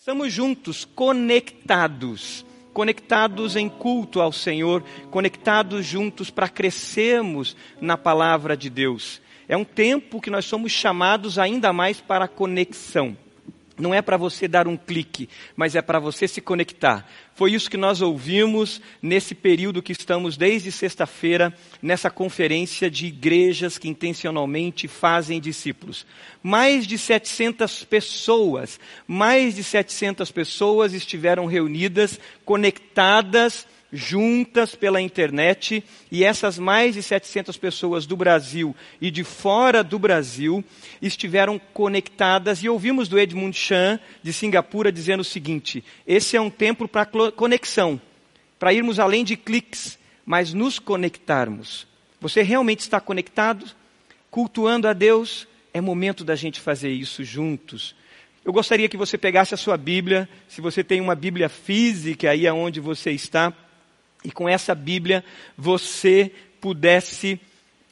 [0.00, 8.70] Estamos juntos, conectados, conectados em culto ao Senhor, conectados juntos para crescermos na palavra de
[8.70, 9.20] Deus.
[9.46, 13.14] É um tempo que nós somos chamados ainda mais para a conexão.
[13.80, 17.08] Não é para você dar um clique, mas é para você se conectar.
[17.34, 23.78] Foi isso que nós ouvimos nesse período que estamos desde sexta-feira, nessa conferência de igrejas
[23.78, 26.06] que intencionalmente fazem discípulos.
[26.42, 36.24] Mais de 700 pessoas, mais de 700 pessoas estiveram reunidas, conectadas, juntas pela internet e
[36.24, 40.64] essas mais de 700 pessoas do Brasil e de fora do Brasil
[41.02, 46.50] estiveram conectadas e ouvimos do Edmund Chan de Singapura dizendo o seguinte: esse é um
[46.50, 48.00] tempo para conexão,
[48.58, 51.86] para irmos além de cliques, mas nos conectarmos.
[52.20, 53.64] Você realmente está conectado?
[54.30, 55.48] Cultuando a Deus?
[55.72, 57.94] É momento da gente fazer isso juntos.
[58.44, 62.46] Eu gostaria que você pegasse a sua Bíblia, se você tem uma Bíblia física aí
[62.46, 63.52] aonde você está,
[64.24, 65.24] e com essa Bíblia
[65.56, 67.40] você pudesse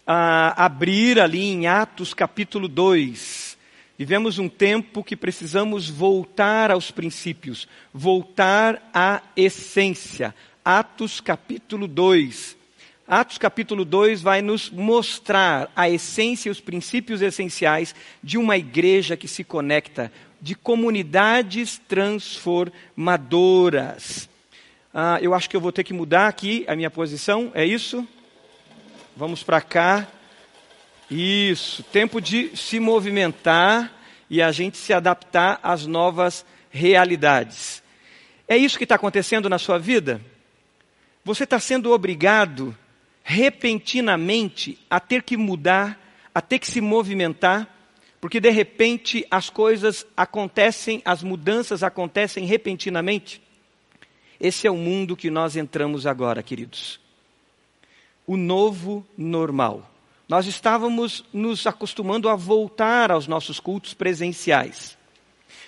[0.07, 3.59] ah, abrir ali em Atos capítulo 2.
[3.99, 10.35] Vivemos um tempo que precisamos voltar aos princípios, voltar à essência.
[10.65, 12.57] Atos capítulo 2.
[13.09, 19.17] Atos capítulo 2 vai nos mostrar a essência e os princípios essenciais de uma igreja
[19.17, 24.28] que se conecta, de comunidades transformadoras.
[24.93, 28.07] Ah, eu acho que eu vou ter que mudar aqui a minha posição, é isso?
[29.15, 30.09] Vamos para cá.
[31.11, 33.93] Isso, tempo de se movimentar
[34.31, 37.83] e a gente se adaptar às novas realidades.
[38.47, 40.21] É isso que está acontecendo na sua vida?
[41.25, 42.77] Você está sendo obrigado,
[43.23, 46.01] repentinamente, a ter que mudar,
[46.35, 47.69] a ter que se movimentar,
[48.21, 53.43] porque de repente as coisas acontecem, as mudanças acontecem repentinamente?
[54.41, 57.01] Esse é o mundo que nós entramos agora, queridos.
[58.27, 59.91] O novo normal.
[60.29, 64.99] Nós estávamos nos acostumando a voltar aos nossos cultos presenciais.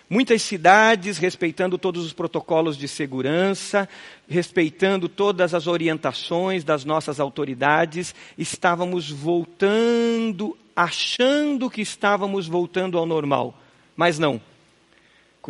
[0.09, 3.89] Muitas cidades respeitando todos os protocolos de segurança,
[4.29, 13.57] respeitando todas as orientações das nossas autoridades, estávamos voltando, achando que estávamos voltando ao normal.
[13.97, 14.41] Mas não.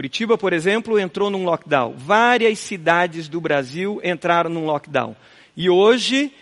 [0.00, 1.92] Curitiba, por exemplo, entrou num lockdown.
[1.94, 5.14] Várias cidades do Brasil entraram num lockdown.
[5.54, 6.32] E hoje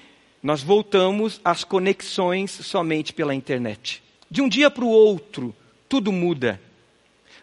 [0.41, 4.01] nós voltamos às conexões somente pela internet.
[4.31, 5.53] De um dia para o outro,
[5.89, 6.61] tudo muda.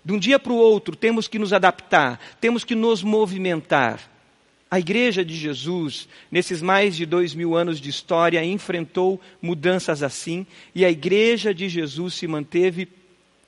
[0.05, 3.99] De um dia para o outro, temos que nos adaptar, temos que nos movimentar.
[4.71, 10.47] A Igreja de Jesus, nesses mais de dois mil anos de história, enfrentou mudanças assim,
[10.73, 12.87] e a Igreja de Jesus se manteve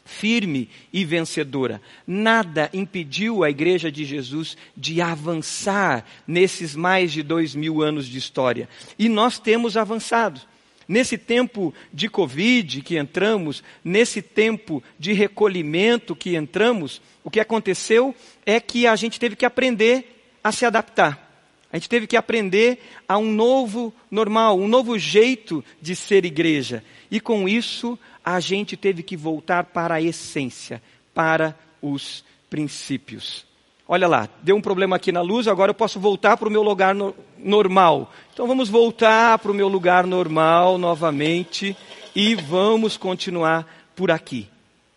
[0.08, 1.82] firme e vencedora.
[2.08, 8.18] Nada impediu a igreja de Jesus de avançar nesses mais de dois mil anos de
[8.18, 8.68] história.
[8.98, 10.42] E nós temos avançado.
[10.88, 18.16] Nesse tempo de Covid que entramos, nesse tempo de recolhimento que entramos, o que aconteceu
[18.46, 21.28] é que a gente teve que aprender a se adaptar.
[21.72, 26.82] A gente teve que aprender a um novo normal, um novo jeito de ser igreja.
[27.12, 30.84] E com isso, a gente teve que voltar para a essência,
[31.14, 33.46] para os princípios.
[33.88, 36.62] Olha lá, deu um problema aqui na luz, agora eu posso voltar para o meu
[36.62, 38.12] lugar no, normal.
[38.34, 41.74] Então vamos voltar para o meu lugar normal novamente
[42.14, 43.66] e vamos continuar
[43.96, 44.50] por aqui.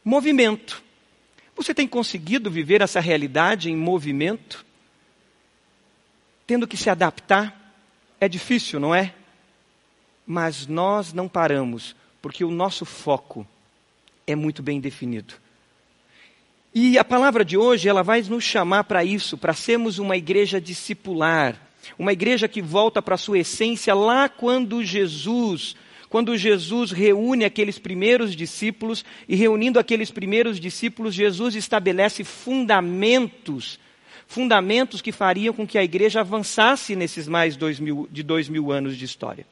[0.05, 0.83] Movimento.
[1.55, 4.67] Você tem conseguido viver essa realidade em movimento?
[6.49, 7.77] Tendo que se adaptar?
[8.21, 9.15] É difícil, não é?
[10.27, 13.47] Mas nós não paramos porque o nosso foco
[14.27, 15.35] é muito bem definido.
[16.73, 20.61] E a palavra de hoje, ela vai nos chamar para isso, para sermos uma igreja
[20.61, 21.61] discipular,
[21.99, 25.75] uma igreja que volta para a sua essência lá quando Jesus,
[26.09, 33.81] quando Jesus reúne aqueles primeiros discípulos, e reunindo aqueles primeiros discípulos, Jesus estabelece fundamentos,
[34.29, 38.71] fundamentos que fariam com que a igreja avançasse nesses mais dois mil, de dois mil
[38.71, 39.45] anos de história.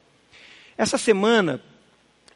[0.77, 1.61] Essa semana,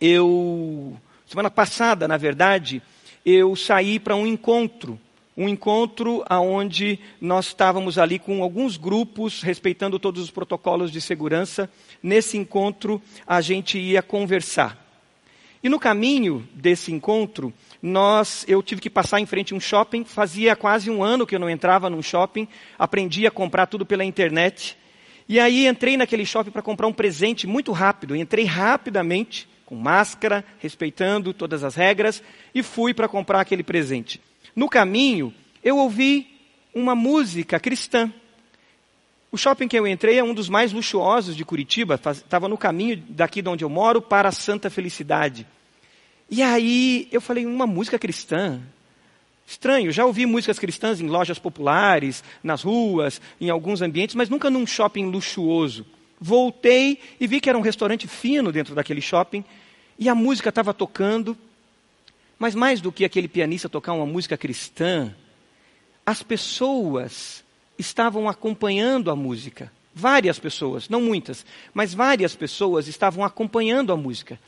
[0.06, 2.82] eu, semana passada, na verdade,
[3.26, 5.00] eu saí para um encontro.
[5.36, 11.70] Um encontro onde nós estávamos ali com alguns grupos, respeitando todos os protocolos de segurança.
[12.04, 14.78] Nesse encontro, a gente ia conversar.
[15.64, 20.04] E no caminho desse encontro, nós, eu tive que passar em frente a um shopping.
[20.04, 22.46] Fazia quase um ano que eu não entrava num shopping.
[22.78, 24.78] Aprendi a comprar tudo pela internet.
[25.30, 28.18] E aí entrei naquele shopping para comprar um presente muito rápido.
[28.18, 32.22] Entrei rapidamente com máscara, respeitando todas as regras,
[32.54, 34.22] e fui para comprar aquele presente.
[34.56, 35.34] No caminho,
[35.64, 36.28] eu ouvi
[36.76, 38.14] uma música cristã.
[39.32, 43.04] O shopping que eu entrei é um dos mais luxuosos de Curitiba, estava no caminho
[43.10, 45.48] daqui de onde eu moro para a Santa Felicidade.
[46.30, 48.62] E aí eu falei, uma música cristã?
[49.46, 54.52] Estranho, já ouvi músicas cristãs em lojas populares, nas ruas, em alguns ambientes, mas nunca
[54.52, 55.84] num shopping luxuoso.
[56.22, 59.44] Voltei e vi que era um restaurante fino dentro daquele shopping,
[59.98, 61.38] e a música estava tocando,
[62.38, 65.14] mas mais do que aquele pianista tocar uma música cristã,
[66.06, 67.44] as pessoas
[67.78, 69.72] estavam acompanhando a música.
[69.96, 74.40] Várias pessoas, não muitas, mas várias pessoas estavam acompanhando a música.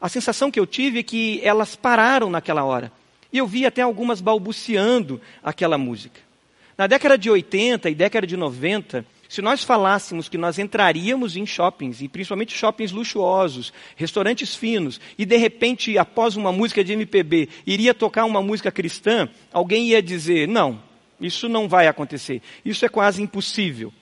[0.00, 2.92] A sensação que eu tive é que elas pararam naquela hora.
[3.32, 6.20] E eu vi até algumas balbuciando aquela música.
[6.80, 11.44] Na década de 80 e década de 90, se nós falássemos que nós entraríamos em
[11.44, 17.50] shoppings, e principalmente shoppings luxuosos, restaurantes finos, e de repente, após uma música de MPB,
[17.66, 20.82] iria tocar uma música cristã, alguém ia dizer: não,
[21.20, 23.92] isso não vai acontecer, isso é quase impossível.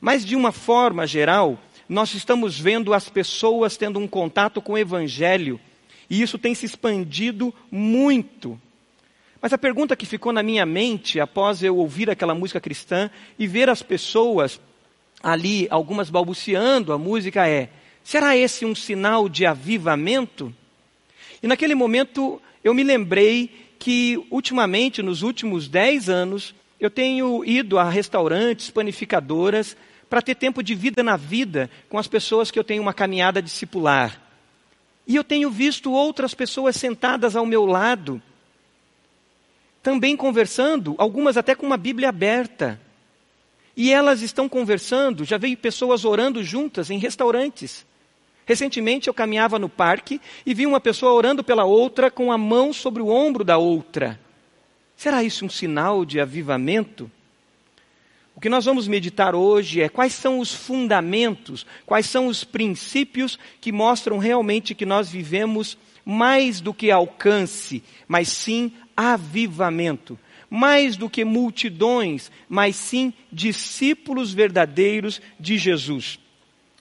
[0.00, 1.56] Mas de uma forma geral,
[1.88, 5.60] nós estamos vendo as pessoas tendo um contato com o Evangelho
[6.10, 8.60] e isso tem se expandido muito.
[9.40, 13.46] Mas a pergunta que ficou na minha mente após eu ouvir aquela música cristã e
[13.46, 14.60] ver as pessoas
[15.22, 17.70] ali, algumas balbuciando a música, é:
[18.04, 20.54] será esse um sinal de avivamento?
[21.42, 27.78] E naquele momento eu me lembrei que, ultimamente, nos últimos dez anos, eu tenho ido
[27.78, 29.74] a restaurantes, panificadoras,
[30.08, 33.40] para ter tempo de vida na vida com as pessoas que eu tenho uma caminhada
[33.40, 34.20] discipular.
[35.06, 38.20] E eu tenho visto outras pessoas sentadas ao meu lado,
[39.82, 42.80] também conversando, algumas até com uma Bíblia aberta.
[43.76, 47.86] E elas estão conversando, já veio pessoas orando juntas em restaurantes.
[48.44, 52.72] Recentemente eu caminhava no parque e vi uma pessoa orando pela outra com a mão
[52.72, 54.18] sobre o ombro da outra.
[54.96, 57.10] Será isso um sinal de avivamento?
[58.34, 63.38] O que nós vamos meditar hoje é quais são os fundamentos, quais são os princípios
[63.60, 70.18] que mostram realmente que nós vivemos mais do que alcance, mas sim avivamento.
[70.48, 76.18] Mais do que multidões, mas sim discípulos verdadeiros de Jesus.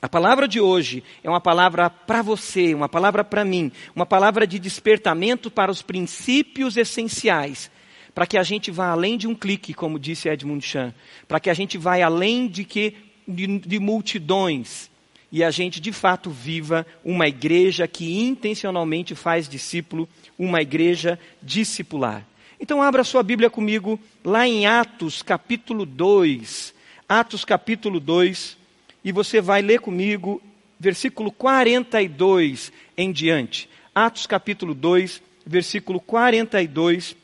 [0.01, 4.47] A palavra de hoje é uma palavra para você, uma palavra para mim, uma palavra
[4.47, 7.69] de despertamento para os princípios essenciais
[8.13, 10.93] para que a gente vá além de um clique, como disse Edmund Chan,
[11.25, 12.93] para que a gente vá além de que
[13.25, 14.89] de, de multidões
[15.31, 22.25] e a gente de fato viva uma igreja que intencionalmente faz discípulo, uma igreja discipular.
[22.59, 26.73] Então abra sua Bíblia comigo lá em Atos capítulo 2.
[27.07, 28.57] Atos capítulo 2,
[29.03, 30.41] e você vai ler comigo
[30.79, 33.69] versículo 42 em diante.
[33.93, 37.15] Atos capítulo 2, versículo 42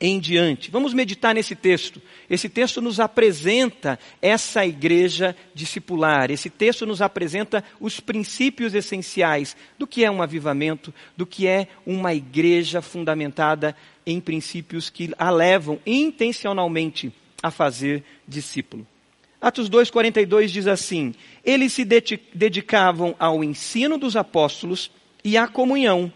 [0.00, 0.70] em diante.
[0.70, 2.00] Vamos meditar nesse texto.
[2.28, 6.30] Esse texto nos apresenta essa igreja discipular.
[6.30, 11.68] Esse texto nos apresenta os princípios essenciais do que é um avivamento, do que é
[11.84, 13.76] uma igreja fundamentada
[14.06, 17.12] em princípios que a levam intencionalmente
[17.42, 18.86] a fazer discípulo.
[19.38, 21.14] Atos 2:42 diz assim:
[21.44, 24.90] Eles se dedicavam ao ensino dos apóstolos
[25.22, 26.12] e à comunhão,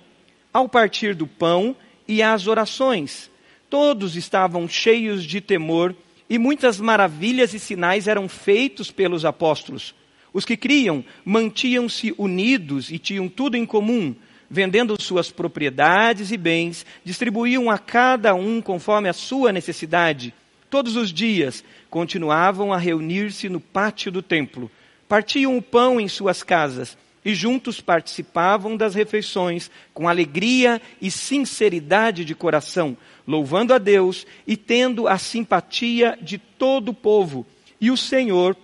[0.53, 1.77] ao partir do pão
[2.09, 3.31] e às orações
[3.75, 5.97] Todos estavam cheios de temor
[6.31, 9.97] e muitas maravilhas e sinais eram feitos pelos apóstolos.
[10.33, 14.15] Os que criam mantinham-se unidos e tinham tudo em comum,
[14.49, 20.33] vendendo suas propriedades e bens, distribuíam a cada um conforme a sua necessidade.
[20.71, 24.71] Todos os dias continuavam a reunir-se no pátio do templo,
[25.09, 32.25] partiam o pão em suas casas e juntos participavam das refeições com alegria e sinceridade
[32.25, 37.47] de coração, louvando a Deus e tendo a simpatia de todo o povo.
[37.81, 38.57] E o Senhor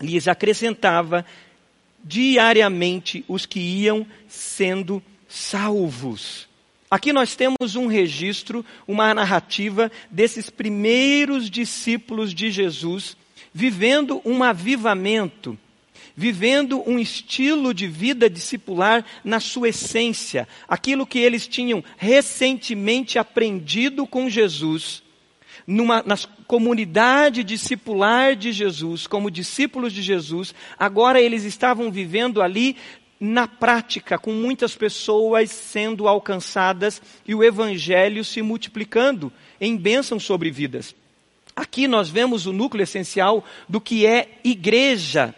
[0.00, 1.24] lhes acrescentava
[2.02, 6.48] diariamente os que iam sendo salvos.
[6.88, 13.16] Aqui nós temos um registro, uma narrativa desses primeiros discípulos de Jesus
[13.52, 15.58] vivendo um avivamento
[16.16, 24.06] vivendo um estilo de vida discipular na sua essência, aquilo que eles tinham recentemente aprendido
[24.06, 25.02] com Jesus,
[25.66, 32.76] numa, na comunidade discipular de Jesus, como discípulos de Jesus, agora eles estavam vivendo ali
[33.20, 40.50] na prática, com muitas pessoas sendo alcançadas e o evangelho se multiplicando em bênçãos sobre
[40.50, 40.94] vidas.
[41.54, 45.34] Aqui nós vemos o núcleo essencial do que é igreja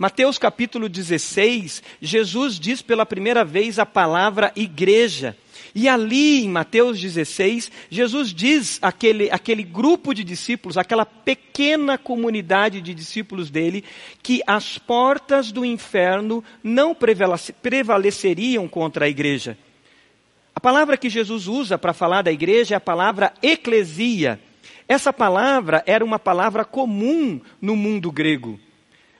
[0.00, 5.36] Mateus capítulo 16, Jesus diz pela primeira vez a palavra igreja.
[5.74, 12.80] E ali em Mateus 16, Jesus diz àquele, aquele grupo de discípulos, aquela pequena comunidade
[12.80, 13.84] de discípulos dele,
[14.22, 16.96] que as portas do inferno não
[17.62, 19.58] prevaleceriam contra a igreja.
[20.54, 24.40] A palavra que Jesus usa para falar da igreja é a palavra eclesia.
[24.88, 28.58] Essa palavra era uma palavra comum no mundo grego.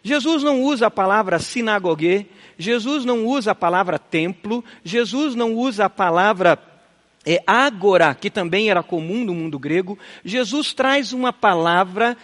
[0.02, 2.26] Jesus não usa a palavra sinagogue,
[2.58, 6.58] Jesus não usa a palavra templo, Jesus não usa a palavra
[7.24, 9.98] é, ágora, que também era comum no mundo grego.
[10.24, 12.16] Jesus traz uma palavra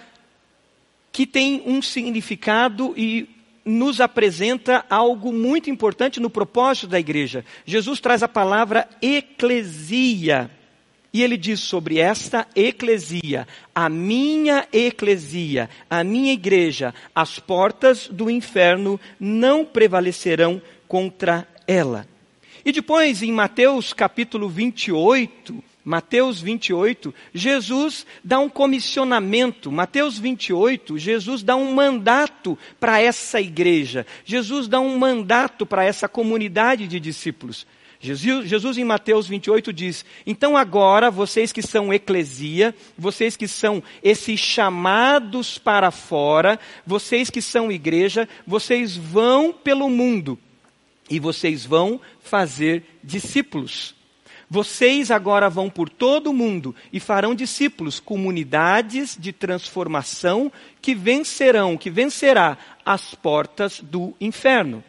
[1.13, 3.29] que tem um significado e
[3.65, 7.45] nos apresenta algo muito importante no propósito da igreja.
[7.65, 10.51] Jesus traz a palavra eclesia.
[11.17, 18.29] E ele diz sobre esta eclesia, a minha eclesia, a minha igreja, as portas do
[18.29, 22.07] inferno não prevalecerão contra ela.
[22.63, 29.73] E depois, em Mateus capítulo 28, Mateus 28, Jesus dá um comissionamento.
[29.73, 34.07] Mateus 28, Jesus dá um mandato para essa igreja.
[34.23, 37.67] Jesus dá um mandato para essa comunidade de discípulos.
[37.99, 43.83] Jesus, Jesus, em Mateus 28 diz: Então agora, vocês que são eclesia, vocês que são
[44.03, 50.39] esses chamados para fora, vocês que são igreja, vocês vão pelo mundo
[51.09, 53.95] e vocês vão fazer discípulos.
[54.49, 61.77] Vocês agora vão por todo o mundo e farão discípulos, comunidades de transformação que vencerão,
[61.77, 64.85] que vencerá as portas do inferno.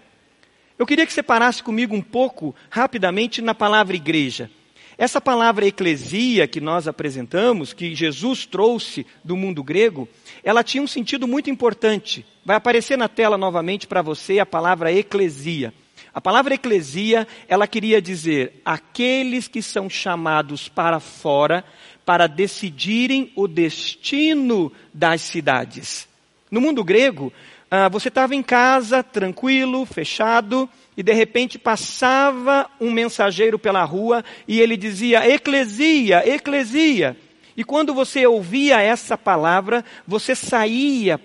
[0.78, 4.50] Eu queria que você parasse comigo um pouco, rapidamente, na palavra igreja.
[4.98, 10.08] Essa palavra eclesia que nós apresentamos, que Jesus trouxe do mundo grego,
[10.44, 12.26] ela tinha um sentido muito importante.
[12.46, 15.74] Vai aparecer na tela novamente para você a palavra eclesia.
[16.14, 21.64] A palavra eclesia, ela queria dizer aqueles que são chamados para fora
[22.04, 26.08] para decidirem o destino das cidades.
[26.50, 27.32] No mundo grego,
[27.70, 34.24] ah, você estava em casa, tranquilo, fechado, e de repente passava um mensageiro pela rua
[34.48, 37.18] e ele dizia: Eclesia, Eclesia.
[37.56, 41.20] E quando você ouvia essa palavra, você saía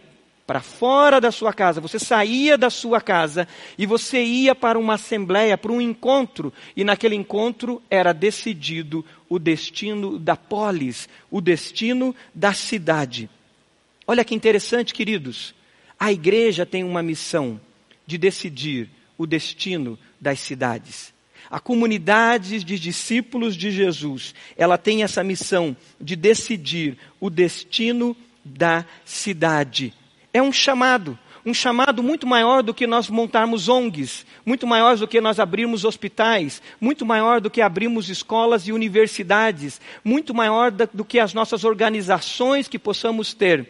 [0.46, 3.46] para fora da sua casa, você saía da sua casa
[3.78, 9.38] e você ia para uma assembleia, para um encontro, e naquele encontro era decidido o
[9.38, 13.30] destino da polis, o destino da cidade.
[14.06, 15.54] Olha que interessante, queridos.
[16.02, 17.60] A igreja tem uma missão
[18.04, 21.14] de decidir o destino das cidades.
[21.48, 28.84] A comunidade de discípulos de Jesus, ela tem essa missão de decidir o destino da
[29.04, 29.94] cidade.
[30.34, 31.16] É um chamado,
[31.46, 35.84] um chamado muito maior do que nós montarmos ONGs, muito maior do que nós abrirmos
[35.84, 41.62] hospitais, muito maior do que abrirmos escolas e universidades, muito maior do que as nossas
[41.62, 43.68] organizações que possamos ter.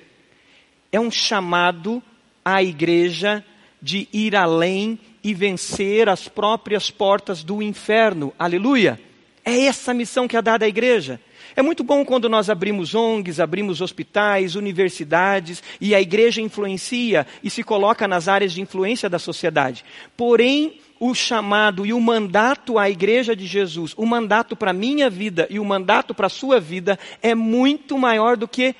[0.91, 2.03] É um chamado
[2.45, 3.45] à igreja
[3.81, 8.33] de ir além e vencer as próprias portas do inferno.
[8.39, 9.01] Aleluia!
[9.45, 11.21] É essa a missão que é dada à igreja.
[11.55, 17.51] É muito bom quando nós abrimos ONGs, abrimos hospitais, universidades e a igreja influencia e
[17.51, 19.85] se coloca nas áreas de influência da sociedade.
[20.17, 25.11] Porém, o chamado e o mandato à igreja de Jesus, o mandato para a minha
[25.11, 28.75] vida e o mandato para a sua vida é muito maior do que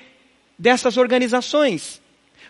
[0.57, 2.01] dessas organizações.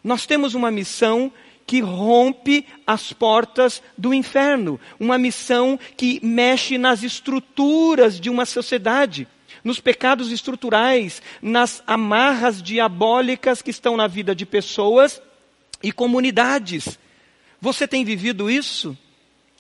[0.04, 1.32] Nós temos uma missão
[1.66, 9.28] que rompe as portas do inferno, uma missão que mexe nas estruturas de uma sociedade,
[9.64, 15.22] nos pecados estruturais, nas amarras diabólicas que estão na vida de pessoas
[15.82, 17.00] e comunidades.
[17.62, 18.98] Você tem vivido isso?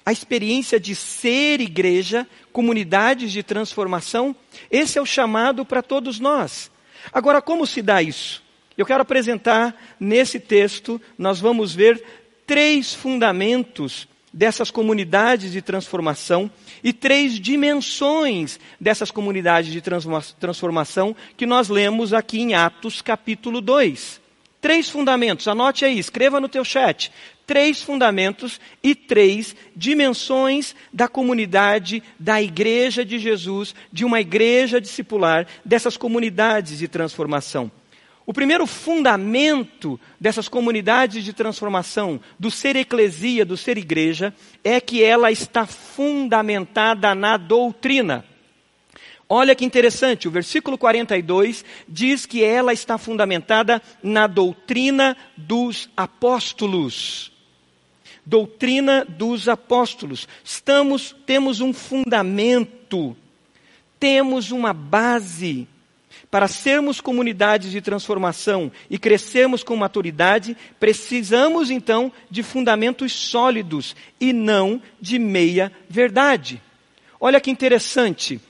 [0.05, 4.35] A experiência de ser igreja, comunidades de transformação?
[4.69, 6.69] Esse é o chamado para todos nós.
[7.13, 8.42] Agora, como se dá isso?
[8.77, 12.03] Eu quero apresentar nesse texto, nós vamos ver
[12.45, 16.49] três fundamentos dessas comunidades de transformação
[16.83, 19.81] e três dimensões dessas comunidades de
[20.39, 24.23] transformação que nós lemos aqui em Atos capítulo 2.
[24.59, 27.11] Três fundamentos, anote aí, escreva no teu chat.
[27.45, 35.45] Três fundamentos e três dimensões da comunidade, da igreja de Jesus, de uma igreja discipular,
[35.65, 37.69] dessas comunidades de transformação.
[38.25, 45.03] O primeiro fundamento dessas comunidades de transformação, do ser eclesia, do ser igreja, é que
[45.03, 48.23] ela está fundamentada na doutrina.
[49.27, 57.31] Olha que interessante, o versículo 42 diz que ela está fundamentada na doutrina dos apóstolos.
[58.25, 60.29] doutrina dos apóstolos.
[60.43, 63.17] Estamos, temos um fundamento,
[63.99, 65.67] temos uma base.
[66.33, 74.33] Para sermos comunidades de transformação e crescermos com maturidade, precisamos então de fundamentos sólidos e
[74.33, 76.59] não de meia verdade.
[77.21, 78.41] Olha que interessante.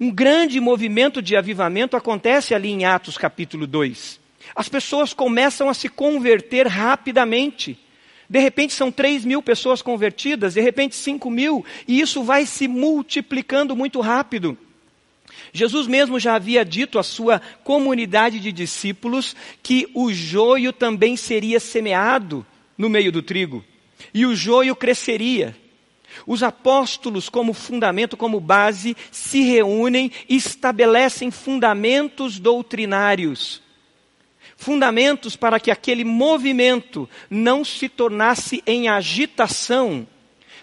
[0.00, 4.18] Um grande movimento de avivamento acontece ali em Atos capítulo 2.
[4.56, 7.78] As pessoas começam a se converter rapidamente.
[8.28, 12.66] De repente são 3 mil pessoas convertidas, de repente 5 mil, e isso vai se
[12.66, 14.58] multiplicando muito rápido.
[15.52, 21.60] Jesus mesmo já havia dito à sua comunidade de discípulos que o joio também seria
[21.60, 22.44] semeado
[22.76, 23.64] no meio do trigo,
[24.12, 25.56] e o joio cresceria.
[26.26, 33.64] Os apóstolos, como fundamento, como base, se reúnem e estabelecem fundamentos doutrinários
[34.56, 40.06] fundamentos para que aquele movimento não se tornasse em agitação.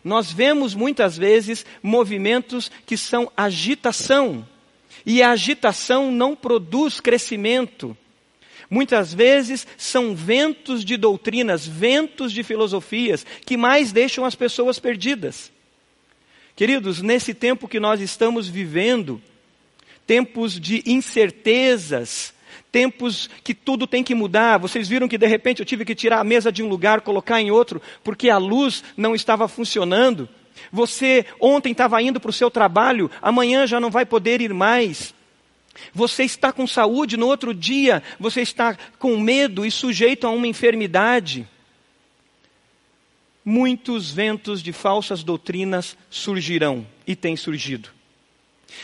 [0.04, 4.48] Nós vemos muitas vezes movimentos que são agitação,
[5.06, 7.98] e a agitação não produz crescimento.
[8.70, 15.52] Muitas vezes são ventos de doutrinas, ventos de filosofias, que mais deixam as pessoas perdidas.
[16.56, 19.22] Queridos, nesse tempo que nós estamos vivendo,
[20.08, 22.34] tempos de incertezas,
[22.72, 24.58] tempos que tudo tem que mudar.
[24.58, 27.42] Vocês viram que de repente eu tive que tirar a mesa de um lugar, colocar
[27.42, 30.30] em outro, porque a luz não estava funcionando.
[30.72, 35.14] Você ontem estava indo para o seu trabalho, amanhã já não vai poder ir mais.
[35.94, 40.48] Você está com saúde, no outro dia você está com medo e sujeito a uma
[40.48, 41.48] enfermidade.
[43.44, 47.90] Muitos ventos de falsas doutrinas surgirão e têm surgido.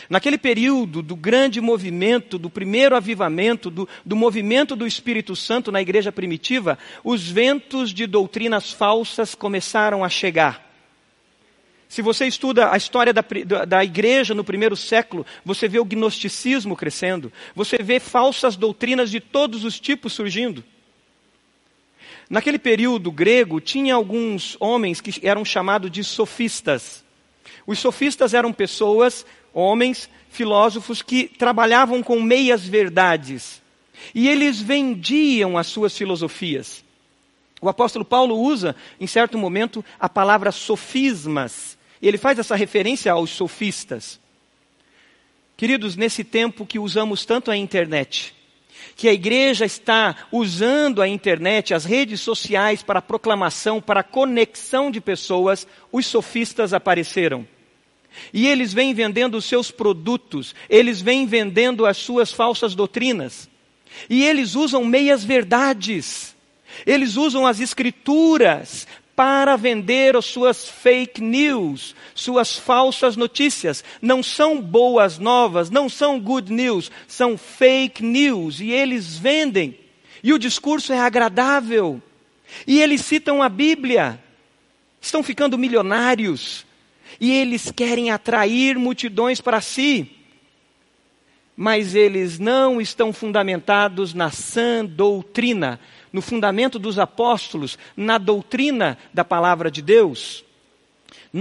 [0.08, 5.80] Naquele período do grande movimento, do primeiro avivamento, do, do, movimento do Espírito Santo na
[5.80, 10.67] igreja primitiva, os ventos de doutrinas falsas começaram a chegar.
[11.88, 13.24] Se você estuda a história da,
[13.66, 19.20] da, igreja no primeiro século, você vê o gnosticismo crescendo, você vê falsas doutrinas de
[19.20, 20.62] todos os tipos surgindo.
[22.28, 27.02] Naquele período grego, tinha alguns homens que eram chamados de sofistas.
[27.66, 29.24] Os sofistas eram pessoas
[29.54, 33.62] homens filósofos que trabalhavam com meias verdades.
[34.14, 36.84] E eles vendiam as suas filosofias.
[37.62, 41.77] O apóstolo Paulo usa, em certo momento, a palavra sofismas.
[42.00, 44.20] Ele faz essa referência aos sofistas.
[45.56, 48.34] Queridos, nesse tempo que usamos tanto a internet,
[48.96, 55.00] que a igreja está usando a internet, as redes sociais para proclamação, para conexão de
[55.00, 57.46] pessoas, os sofistas apareceram.
[58.32, 63.48] E eles vêm vendendo os seus produtos, eles vêm vendendo as suas falsas doutrinas.
[64.08, 66.36] E eles usam meias verdades.
[66.86, 68.86] Eles usam as escrituras
[69.18, 73.82] para vender as suas fake news, suas falsas notícias.
[74.00, 78.60] Não são boas novas, não são good news, são fake news.
[78.60, 79.76] E eles vendem.
[80.22, 82.00] E o discurso é agradável.
[82.64, 84.22] E eles citam a Bíblia.
[85.00, 86.64] Estão ficando milionários
[87.20, 90.08] e eles querem atrair multidões para si,
[91.56, 95.80] mas eles não estão fundamentados na sã doutrina,
[96.12, 100.44] no fundamento dos apóstolos, na doutrina da palavra de Deus.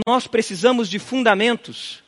[0.06, 2.04] Nós precisamos de fundamentos.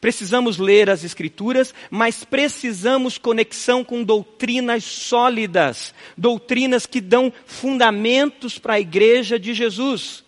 [0.00, 8.74] Precisamos ler as Escrituras, mas precisamos conexão com doutrinas sólidas, doutrinas que dão fundamentos para
[8.74, 10.24] a igreja de Jesus.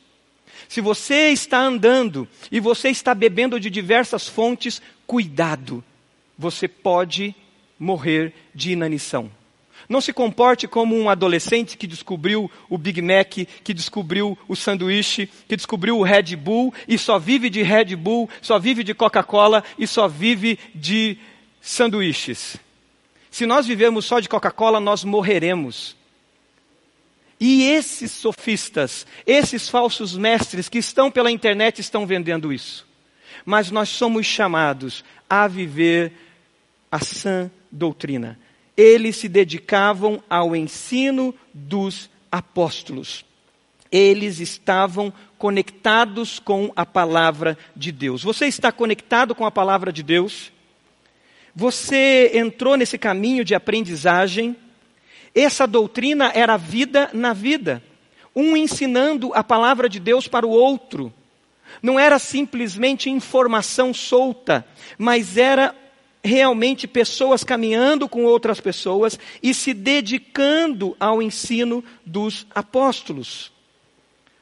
[0.69, 5.83] Se você está andando e você está bebendo de diversas fontes, cuidado,
[6.39, 7.35] você pode
[7.79, 9.31] morrer de inanição.
[9.89, 15.29] Não se comporte como um adolescente que descobriu o Big Mac, que descobriu o sanduíche,
[15.49, 19.65] que descobriu o Red Bull e só vive de Red Bull, só vive de Coca-Cola
[19.79, 21.19] e só vive de
[21.61, 22.57] sanduíches.
[23.31, 25.97] Se nós vivemos só de Coca-Cola, nós morreremos.
[27.41, 32.87] E esses sofistas, esses falsos mestres que estão pela internet estão vendendo isso.
[33.45, 36.13] Mas nós somos chamados a viver
[36.91, 38.39] a sã doutrina.
[38.77, 43.25] Eles se dedicavam ao ensino dos apóstolos.
[43.91, 48.23] Eles estavam conectados com a palavra de Deus.
[48.23, 50.51] Você está conectado com a palavra de Deus?
[51.55, 54.57] Você entrou nesse caminho de aprendizagem?
[55.35, 57.83] Essa doutrina era vida na vida,
[58.35, 61.13] um ensinando a palavra de Deus para o outro.
[61.83, 65.75] Não era simplesmente informação solta, mas era
[66.25, 73.53] realmente pessoas caminhando com outras pessoas e se dedicando ao ensino dos apóstolos.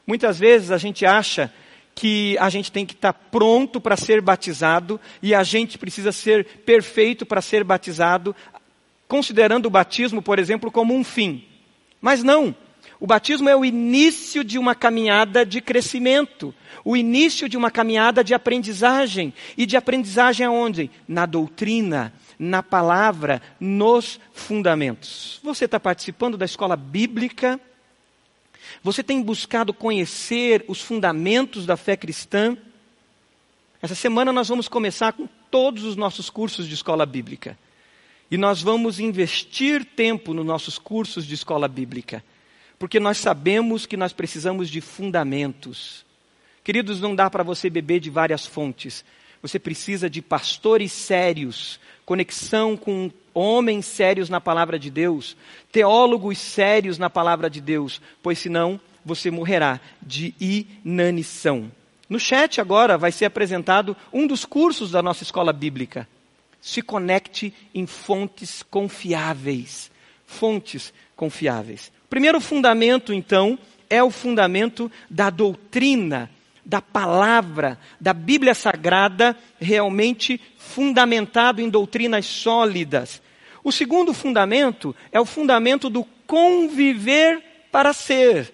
[0.06, 1.52] Muitas vezes a gente acha
[1.94, 6.44] que a gente tem que estar pronto para ser batizado e a gente precisa ser
[6.64, 8.34] perfeito para ser batizado,
[9.08, 11.44] considerando o batismo, por exemplo, como um fim.
[12.00, 12.54] Mas não.
[13.00, 18.22] O batismo é o início de uma caminhada de crescimento, o início de uma caminhada
[18.22, 19.32] de aprendizagem.
[19.56, 20.90] E de aprendizagem aonde?
[21.08, 25.40] Na doutrina, na palavra, nos fundamentos.
[25.42, 27.58] Você está participando da escola bíblica?
[28.82, 32.54] Você tem buscado conhecer os fundamentos da fé cristã?
[33.80, 37.58] Essa semana nós vamos começar com todos os nossos cursos de escola bíblica.
[38.30, 42.22] E nós vamos investir tempo nos nossos cursos de escola bíblica
[42.80, 46.02] porque nós sabemos que nós precisamos de fundamentos.
[46.64, 49.04] Queridos, não dá para você beber de várias fontes.
[49.42, 55.36] Você precisa de pastores sérios, conexão com homens sérios na palavra de Deus,
[55.70, 61.70] teólogos sérios na palavra de Deus, pois senão você morrerá de inanição.
[62.08, 66.08] No chat agora vai ser apresentado um dos cursos da nossa escola bíblica.
[66.62, 69.90] Se conecte em fontes confiáveis.
[70.24, 71.92] Fontes confiáveis.
[72.10, 73.56] Primeiro fundamento, então,
[73.88, 76.28] é o fundamento da doutrina,
[76.66, 83.22] da palavra, da Bíblia Sagrada, realmente fundamentado em doutrinas sólidas.
[83.62, 88.52] O segundo fundamento é o fundamento do conviver para ser.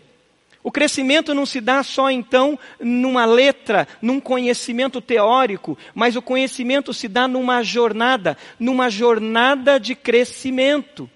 [0.62, 6.92] O crescimento não se dá só então numa letra, num conhecimento teórico, mas o conhecimento
[6.92, 11.08] se dá numa jornada, numa jornada de crescimento.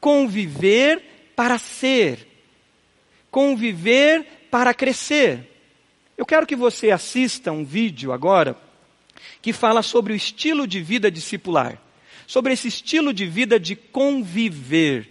[0.00, 2.26] Conviver para ser,
[3.30, 5.48] conviver para crescer.
[6.16, 8.56] Eu quero que você assista um vídeo agora
[9.40, 11.80] que fala sobre o estilo de vida discipular,
[12.26, 15.08] sobre esse estilo de vida de conviver.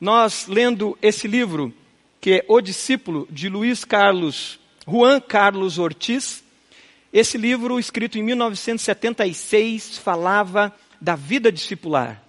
[0.00, 1.74] Nós, lendo esse livro,
[2.20, 6.44] que é O Discípulo, de Luiz Carlos, Juan Carlos Ortiz,
[7.12, 12.22] esse livro, escrito em 1976, falava da vida discipular.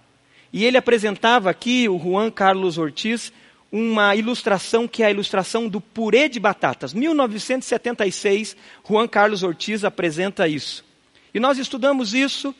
[0.52, 3.32] E ele apresentava aqui, o Juan Carlos Ortiz,
[3.70, 6.92] uma ilustração que é a ilustração do purê de batatas.
[6.92, 8.56] 1976,
[8.88, 10.84] Juan Carlos Ortiz apresenta isso.
[11.32, 12.54] E nós estudamos isso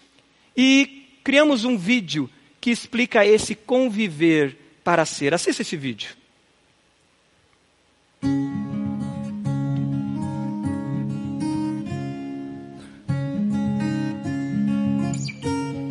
[0.57, 5.35] e criamos um vídeo que explica esse conviver para ser.
[5.35, 6.11] Assista esse vídeo.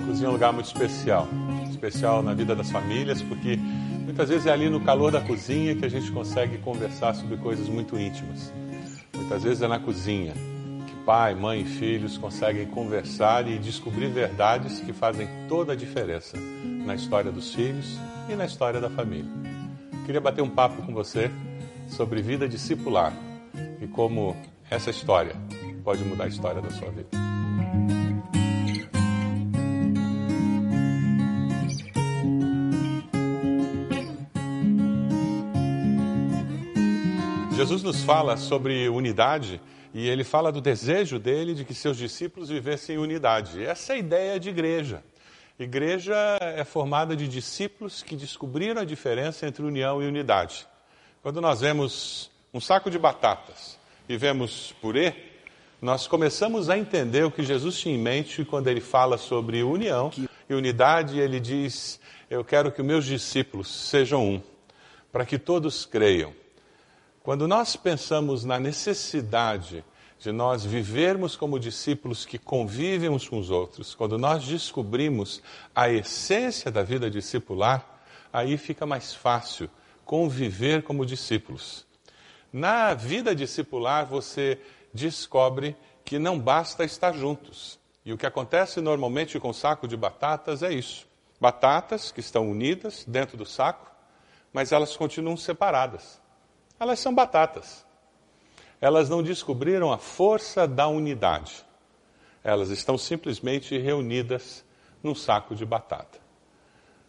[0.05, 1.27] Cozinha é um lugar muito especial
[1.79, 3.57] especial na vida das famílias, porque
[4.03, 7.69] muitas vezes é ali no calor da cozinha que a gente consegue conversar sobre coisas
[7.69, 8.51] muito íntimas.
[9.15, 14.81] Muitas vezes é na cozinha que pai, mãe e filhos conseguem conversar e descobrir verdades
[14.81, 16.37] que fazem toda a diferença
[16.85, 19.31] na história dos filhos e na história da família.
[20.05, 21.31] Queria bater um papo com você
[21.87, 23.13] sobre vida discipular
[23.81, 24.35] e como
[24.69, 25.35] essa história
[25.83, 28.08] pode mudar a história da sua vida.
[37.59, 39.59] Jesus nos fala sobre unidade
[39.93, 43.65] e ele fala do desejo dele de que seus discípulos vivessem em unidade.
[43.65, 45.03] Essa é a ideia de igreja.
[45.59, 50.65] Igreja é formada de discípulos que descobriram a diferença entre união e unidade.
[51.21, 55.13] Quando nós vemos um saco de batatas e vemos purê,
[55.81, 60.09] nós começamos a entender o que Jesus tinha em mente quando ele fala sobre união
[60.49, 61.19] e unidade.
[61.19, 64.41] Ele diz: Eu quero que meus discípulos sejam um,
[65.11, 66.33] para que todos creiam
[67.29, 69.85] quando nós pensamos na necessidade
[70.17, 75.39] de nós vivermos como discípulos que convivem uns com os outros, quando nós descobrimos
[75.75, 77.85] a essência da vida discipular,
[78.33, 79.69] aí fica mais fácil
[80.03, 81.85] conviver como discípulos.
[82.51, 84.59] Na vida discipular, você
[84.91, 87.77] descobre que não basta estar juntos.
[88.03, 91.05] E o que acontece normalmente com o saco de batatas é isso:
[91.39, 93.85] batatas que estão unidas dentro do saco,
[94.51, 96.19] mas elas continuam separadas
[96.79, 97.85] elas são batatas.
[98.79, 101.65] Elas não descobriram a força da unidade.
[102.43, 104.63] Elas estão simplesmente reunidas
[105.03, 106.19] num saco de batata.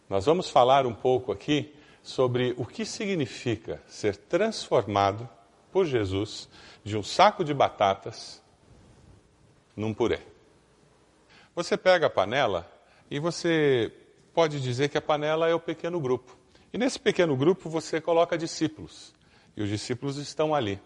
[0.09, 5.29] Nós vamos falar um pouco aqui sobre o que significa ser transformado
[5.71, 6.49] por Jesus
[6.83, 8.41] de um saco de batatas
[9.75, 10.19] num purê.
[11.55, 12.69] Você pega a panela
[13.09, 13.93] e você
[14.33, 16.35] pode dizer que a panela é o pequeno grupo.
[16.73, 19.13] E nesse pequeno grupo você coloca discípulos.
[19.55, 20.79] E os discípulos estão ali.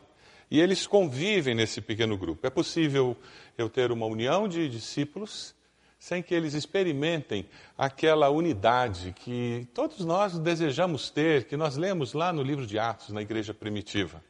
[0.49, 2.45] E eles convivem nesse pequeno grupo.
[2.45, 3.17] É possível
[3.57, 5.55] eu ter uma união de discípulos
[5.97, 12.31] sem que eles experimentem aquela unidade que todos nós desejamos ter, que nós lemos lá
[12.31, 14.21] no livro de Atos, na igreja primitiva.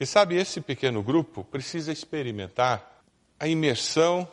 [0.00, 3.02] E sabe, esse pequeno grupo precisa experimentar
[3.38, 4.26] a imersão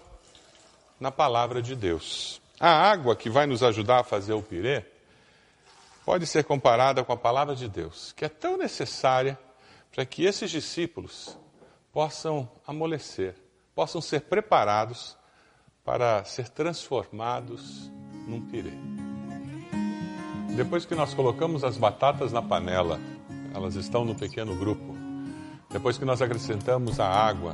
[0.99, 2.41] na palavra de Deus.
[2.59, 4.83] A água que vai nos ajudar a fazer o pirê
[6.07, 9.37] pode ser comparada com a palavra de Deus, que é tão necessária
[9.93, 11.37] para que esses discípulos
[11.91, 13.35] possam amolecer,
[13.75, 15.17] possam ser preparados
[15.83, 17.91] para ser transformados
[18.25, 18.71] num pirê.
[20.55, 23.01] Depois que nós colocamos as batatas na panela,
[23.53, 24.95] elas estão no pequeno grupo.
[25.69, 27.53] Depois que nós acrescentamos a água,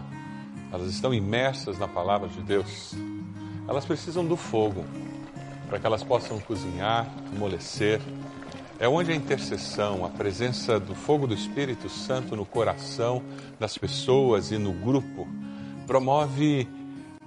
[0.72, 2.94] elas estão imersas na palavra de Deus.
[3.68, 4.86] Elas precisam do fogo
[5.68, 8.00] para que elas possam cozinhar, amolecer.
[8.79, 13.21] É onde a intercessão, a presença do fogo do Espírito Santo no coração
[13.59, 15.27] das pessoas e no grupo
[15.86, 16.67] promove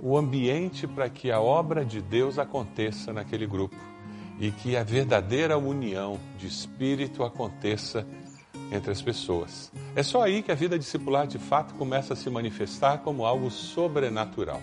[0.01, 3.77] o ambiente para que a obra de Deus aconteça naquele grupo
[4.39, 8.07] e que a verdadeira união de espírito aconteça
[8.71, 9.73] entre as pessoas.
[9.95, 13.51] É só aí que a vida discipular de fato começa a se manifestar como algo
[13.51, 14.61] sobrenatural.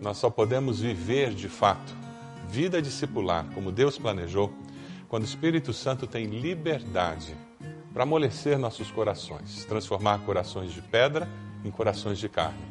[0.00, 2.02] Nós só podemos viver de fato
[2.48, 4.52] vida discipular como Deus planejou
[5.12, 7.36] quando o Espírito Santo tem liberdade
[7.92, 11.28] para amolecer nossos corações, transformar corações de pedra
[11.62, 12.62] em corações de carne.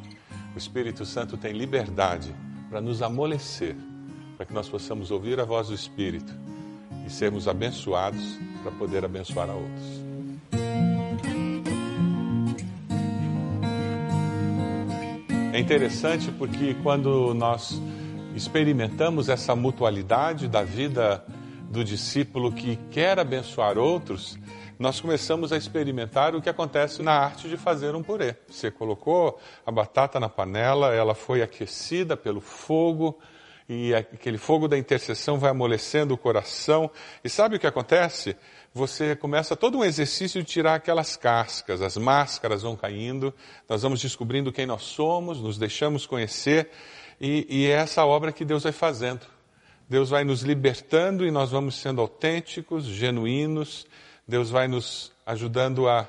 [0.52, 2.34] O Espírito Santo tem liberdade
[2.68, 3.76] para nos amolecer,
[4.36, 6.34] para que nós possamos ouvir a voz do Espírito
[7.06, 10.02] e sermos abençoados para poder abençoar a outros.
[15.52, 17.80] É interessante porque quando nós
[18.34, 21.24] experimentamos essa mutualidade da vida
[21.72, 24.38] do discípulo que quer abençoar outros,
[24.78, 28.36] nós começamos a experimentar o que acontece na arte de fazer um purê.
[28.46, 33.18] Você colocou a batata na panela, ela foi aquecida pelo fogo,
[33.66, 36.90] e aquele fogo da intercessão vai amolecendo o coração.
[37.24, 38.36] E sabe o que acontece?
[38.74, 43.32] Você começa todo um exercício de tirar aquelas cascas, as máscaras vão caindo,
[43.66, 46.68] nós vamos descobrindo quem nós somos, nos deixamos conhecer,
[47.18, 49.26] e, e é essa obra que Deus vai fazendo.
[49.88, 53.86] Deus vai nos libertando e nós vamos sendo autênticos, genuínos,
[54.26, 56.08] Deus vai nos ajudando a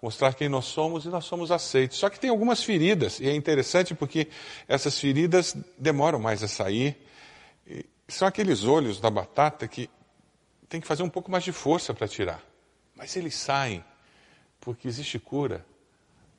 [0.00, 1.98] mostrar quem nós somos e nós somos aceitos.
[1.98, 4.28] Só que tem algumas feridas, e é interessante porque
[4.68, 6.96] essas feridas demoram mais a sair.
[7.66, 9.88] E são aqueles olhos da batata que
[10.68, 12.42] tem que fazer um pouco mais de força para tirar.
[12.94, 13.82] Mas eles saem,
[14.60, 15.64] porque existe cura.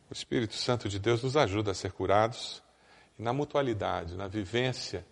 [0.10, 2.62] O Espírito Santo de Deus nos ajuda a ser curados.
[3.18, 5.06] E na mutualidade, na vivência,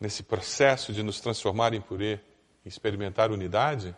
[0.00, 2.20] nesse processo de nos transformar em purê,
[2.64, 3.94] experimentar unidade,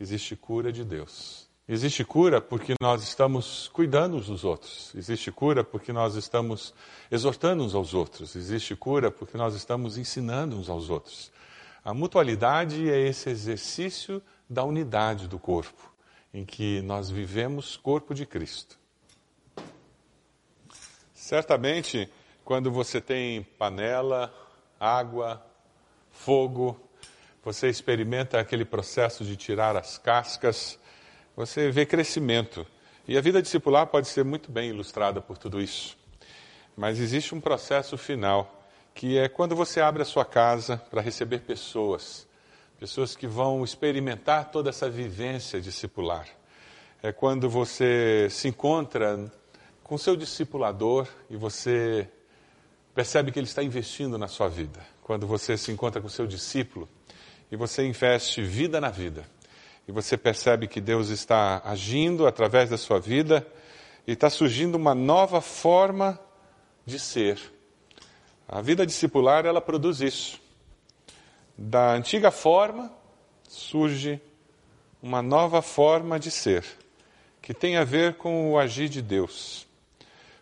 [0.00, 1.48] existe cura de Deus.
[1.68, 4.94] Existe cura porque nós estamos cuidando uns dos outros.
[4.94, 6.72] Existe cura porque nós estamos
[7.10, 8.34] exortando uns aos outros.
[8.34, 11.30] Existe cura porque nós estamos ensinando uns aos outros.
[11.84, 15.92] A mutualidade é esse exercício da unidade do corpo,
[16.32, 18.78] em que nós vivemos corpo de Cristo.
[21.12, 22.10] Certamente,
[22.46, 24.32] quando você tem panela,
[24.78, 25.44] água,
[26.10, 26.78] fogo,
[27.44, 30.78] você experimenta aquele processo de tirar as cascas,
[31.36, 32.66] você vê crescimento.
[33.06, 35.96] E a vida discipular pode ser muito bem ilustrada por tudo isso.
[36.76, 41.40] Mas existe um processo final, que é quando você abre a sua casa para receber
[41.40, 42.28] pessoas,
[42.78, 46.28] pessoas que vão experimentar toda essa vivência discipular.
[47.02, 49.32] É quando você se encontra
[49.82, 52.08] com seu discipulador e você
[52.98, 54.84] percebe que ele está investindo na sua vida.
[55.04, 56.88] Quando você se encontra com seu discípulo
[57.48, 59.24] e você investe vida na vida
[59.86, 63.46] e você percebe que Deus está agindo através da sua vida
[64.04, 66.18] e está surgindo uma nova forma
[66.84, 67.40] de ser.
[68.48, 70.40] A vida discipular, ela produz isso.
[71.56, 72.92] Da antiga forma
[73.48, 74.20] surge
[75.00, 76.64] uma nova forma de ser,
[77.40, 79.67] que tem a ver com o agir de Deus.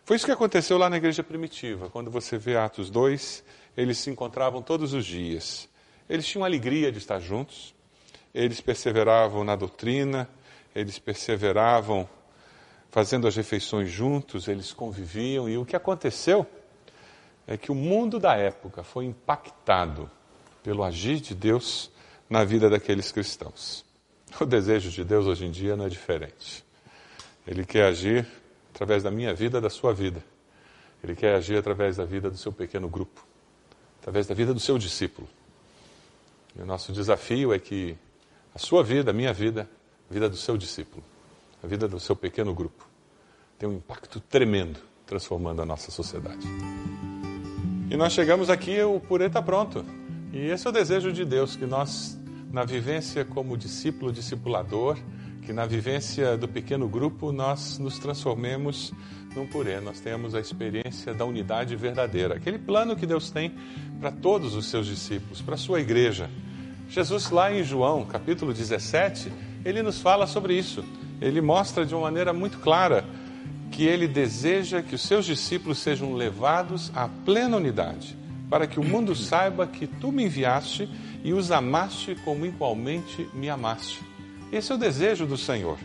[0.07, 1.89] Foi isso que aconteceu lá na igreja primitiva.
[1.89, 3.43] Quando você vê Atos 2,
[3.75, 5.67] eles se encontravam todos os dias.
[6.09, 7.75] Eles tinham alegria de estar juntos,
[8.33, 10.29] eles perseveravam na doutrina,
[10.73, 12.07] eles perseveravam
[12.89, 16.47] fazendo as refeições juntos, eles conviviam, e o que aconteceu
[17.45, 20.09] é que o mundo da época foi impactado
[20.63, 21.91] pelo agir de Deus
[22.29, 23.83] na vida daqueles cristãos.
[24.39, 26.63] O desejo de Deus hoje em dia não é diferente.
[27.45, 28.25] Ele quer agir
[28.77, 30.23] através da minha vida, da sua vida.
[31.03, 33.25] Ele quer agir através da vida do seu pequeno grupo,
[33.99, 35.27] através da vida do seu discípulo.
[36.55, 37.97] E o nosso desafio é que
[38.53, 39.67] a sua vida, a minha vida,
[40.07, 41.03] a vida do seu discípulo,
[41.63, 42.87] a vida do seu pequeno grupo,
[43.57, 46.45] tem um impacto tremendo transformando a nossa sociedade.
[47.89, 49.83] E nós chegamos aqui, o purê está pronto.
[50.31, 52.19] E esse é o desejo de Deus, que nós,
[52.51, 54.97] na vivência como discípulo, discipulador,
[55.47, 58.91] que na vivência do pequeno grupo nós nos transformemos
[59.33, 63.53] num purê, nós tenhamos a experiência da unidade verdadeira, aquele plano que Deus tem
[63.97, 66.29] para todos os seus discípulos, para a sua igreja.
[66.89, 69.31] Jesus, lá em João, capítulo 17,
[69.63, 70.83] ele nos fala sobre isso.
[71.21, 73.05] Ele mostra de uma maneira muito clara
[73.71, 78.17] que ele deseja que os seus discípulos sejam levados à plena unidade,
[78.49, 80.89] para que o mundo saiba que tu me enviaste
[81.23, 84.06] e os amaste como igualmente me amaste.
[84.51, 85.77] Esse é o desejo do Senhor.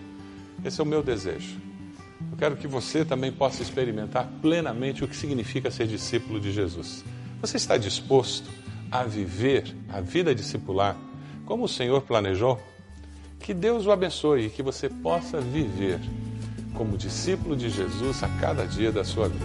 [0.65, 1.61] Esse é o meu desejo.
[2.31, 7.05] Eu quero que você também possa experimentar plenamente o que significa ser discípulo de Jesus.
[7.41, 8.49] Você está disposto
[8.91, 10.97] a viver a vida discipular
[11.45, 12.61] como o Senhor planejou?
[13.41, 15.99] Que Deus o abençoe e que você possa viver
[16.75, 19.45] como discípulo de Jesus a cada dia da sua vida.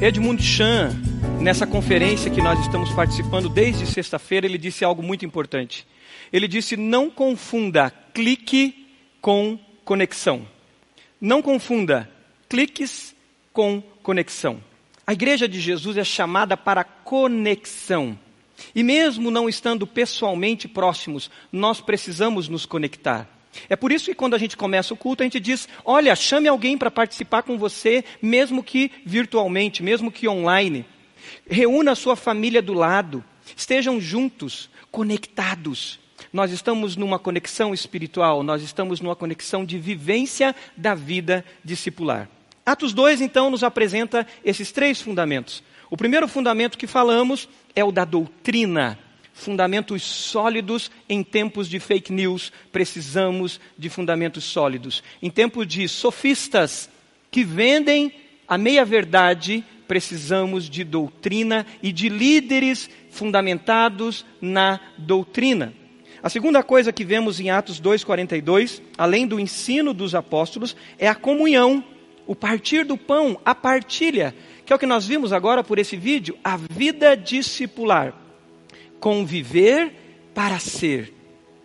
[0.00, 0.92] Edmund Chan,
[1.40, 5.86] nessa conferência que nós estamos participando desde sexta-feira, ele disse algo muito importante.
[6.32, 8.86] Ele disse: não confunda clique
[9.20, 10.46] com conexão.
[11.20, 12.10] Não confunda
[12.48, 13.14] cliques
[13.52, 14.62] com conexão.
[15.06, 18.18] A igreja de Jesus é chamada para conexão.
[18.74, 23.28] E mesmo não estando pessoalmente próximos, nós precisamos nos conectar.
[23.68, 26.48] É por isso que quando a gente começa o culto, a gente diz: olha, chame
[26.48, 30.84] alguém para participar com você, mesmo que virtualmente, mesmo que online.
[31.48, 33.24] Reúna a sua família do lado,
[33.56, 35.98] estejam juntos, conectados.
[36.32, 42.28] Nós estamos numa conexão espiritual, nós estamos numa conexão de vivência da vida discipular.
[42.66, 45.62] Atos 2, então, nos apresenta esses três fundamentos.
[45.90, 48.98] O primeiro fundamento que falamos é o da doutrina.
[49.34, 52.52] Fundamentos sólidos em tempos de fake news.
[52.72, 55.02] Precisamos de fundamentos sólidos.
[55.20, 56.88] Em tempos de sofistas
[57.30, 58.12] que vendem
[58.48, 65.72] a meia-verdade, precisamos de doutrina e de líderes fundamentados na doutrina.
[66.22, 71.14] A segunda coisa que vemos em Atos 2,42, além do ensino dos apóstolos, é a
[71.14, 71.84] comunhão
[72.26, 75.96] o partir do pão, a partilha, que é o que nós vimos agora por esse
[75.96, 78.14] vídeo, a vida discipular.
[78.98, 79.92] Conviver
[80.34, 81.12] para ser.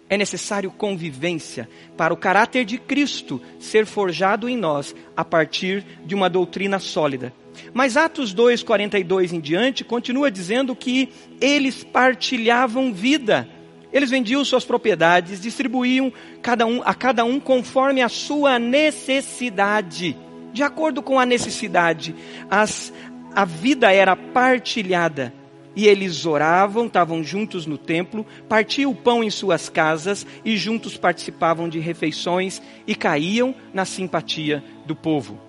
[0.10, 6.16] É necessário convivência para o caráter de Cristo ser forjado em nós a partir de
[6.16, 7.32] uma doutrina sólida.
[7.74, 13.48] Mas Atos 2, 42 em diante, continua dizendo que eles partilhavam vida.
[13.92, 20.16] Eles vendiam suas propriedades, distribuíam cada um, a cada um conforme a sua necessidade
[20.52, 22.16] de acordo com a necessidade.
[22.50, 22.94] As,
[23.34, 25.34] a vida era partilhada.
[25.76, 30.98] E eles oravam, estavam juntos no templo, partiam o pão em suas casas e juntos
[30.98, 35.49] participavam de refeições e caíam na simpatia do povo.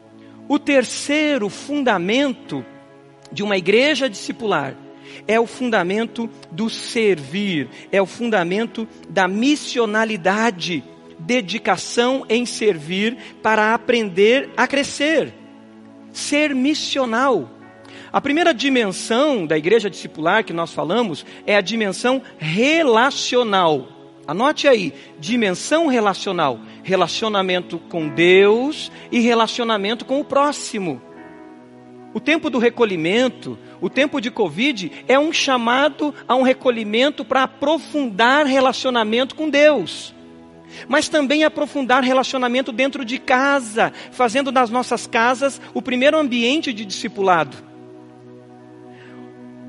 [0.50, 2.66] O terceiro fundamento
[3.30, 4.74] de uma igreja discipular
[5.24, 10.82] é o fundamento do servir, é o fundamento da missionalidade
[11.20, 15.32] dedicação em servir para aprender a crescer.
[16.12, 17.48] Ser missional.
[18.12, 23.86] A primeira dimensão da igreja discipular que nós falamos é a dimensão relacional.
[24.26, 26.58] Anote aí, dimensão relacional,
[26.90, 31.00] relacionamento com Deus e relacionamento com o próximo.
[32.12, 37.44] O tempo do recolhimento, o tempo de Covid, é um chamado a um recolhimento para
[37.44, 40.14] aprofundar relacionamento com Deus
[40.88, 46.84] mas também aprofundar relacionamento dentro de casa, fazendo das nossas casas o primeiro ambiente de
[46.84, 47.56] discipulado.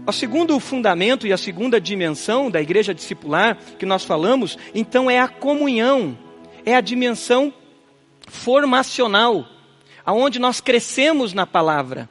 [0.05, 5.19] O segundo fundamento e a segunda dimensão da igreja discipular que nós falamos, então, é
[5.19, 6.17] a comunhão,
[6.65, 7.53] é a dimensão
[8.27, 9.45] formacional,
[10.05, 12.09] aonde nós crescemos na palavra,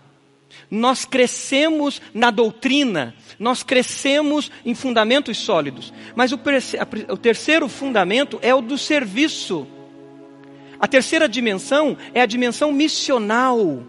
[0.71, 5.93] nós crescemos na doutrina, nós crescemos em fundamentos sólidos.
[6.15, 6.39] Mas o,
[7.09, 9.67] o terceiro fundamento é o do serviço.
[10.79, 13.83] A terceira dimensão é a dimensão missional.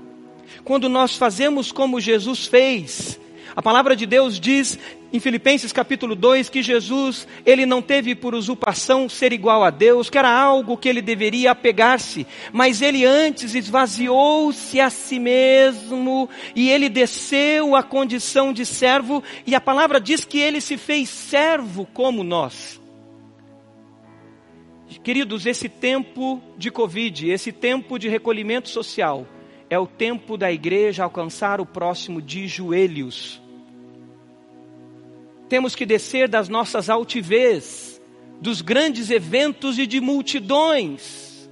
[0.63, 3.19] Quando nós fazemos como Jesus fez,
[3.55, 4.77] a palavra de Deus diz
[5.13, 10.09] em Filipenses capítulo 2 que Jesus, ele não teve por usurpação ser igual a Deus,
[10.09, 16.69] que era algo que ele deveria apegar-se, mas ele antes esvaziou-se a si mesmo e
[16.69, 21.85] ele desceu à condição de servo, e a palavra diz que ele se fez servo
[21.93, 22.79] como nós.
[25.03, 29.25] Queridos, esse tempo de Covid, esse tempo de recolhimento social,
[29.69, 33.41] é o tempo da igreja alcançar o próximo de joelhos
[35.51, 38.01] temos que descer das nossas altivez,
[38.39, 41.51] dos grandes eventos e de multidões.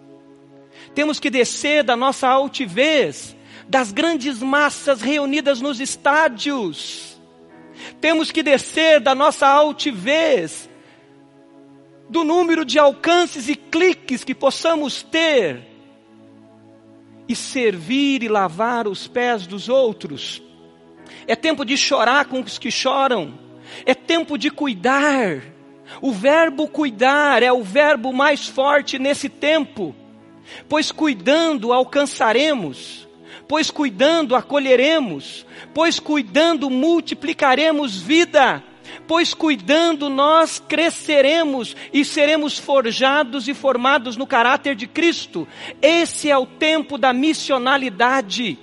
[0.95, 3.35] Temos que descer da nossa altivez,
[3.67, 7.19] das grandes massas reunidas nos estádios.
[7.99, 10.69] Temos que descer da nossa altivez,
[12.07, 15.59] do número de alcances e cliques que possamos ter
[17.27, 20.41] e servir e lavar os pés dos outros.
[21.27, 23.48] É tempo de chorar com os que choram.
[23.85, 25.41] É tempo de cuidar.
[26.01, 29.95] O verbo cuidar é o verbo mais forte nesse tempo.
[30.67, 33.07] Pois cuidando alcançaremos,
[33.47, 38.63] pois cuidando acolheremos, pois cuidando multiplicaremos vida
[39.07, 45.47] pois cuidando nós cresceremos e seremos forjados e formados no caráter de Cristo.
[45.81, 48.57] Esse é o tempo da missionalidade.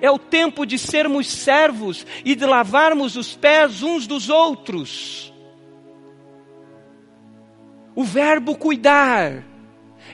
[0.00, 5.32] É o tempo de sermos servos e de lavarmos os pés uns dos outros.
[7.94, 9.44] O verbo cuidar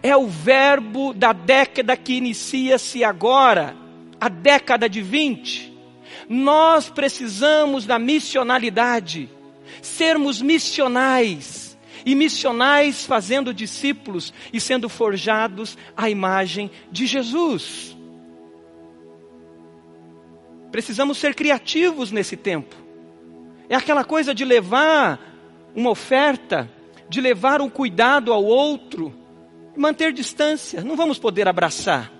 [0.03, 3.77] é o verbo da década que inicia-se agora,
[4.21, 5.75] a década de 20.
[6.29, 9.29] Nós precisamos da missionalidade
[9.83, 11.67] sermos missionais,
[12.05, 17.96] e missionais fazendo discípulos e sendo forjados à imagem de Jesus.
[20.77, 22.77] Precisamos ser criativos nesse tempo.
[23.67, 25.19] É aquela coisa de levar
[25.75, 26.71] uma oferta,
[27.09, 29.11] de levar um cuidado ao outro,
[29.75, 30.85] manter distância.
[30.85, 32.13] Não vamos poder abraçar,